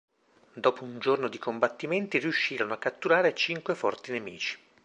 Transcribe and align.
Dopo 0.55 0.83
un 0.83 0.97
giorno 0.97 1.27
di 1.27 1.37
combattimenti 1.37 2.17
riuscirono 2.17 2.73
a 2.73 2.79
catturare 2.79 3.35
cinque 3.35 3.75
forti 3.75 4.11
nemici. 4.11 4.57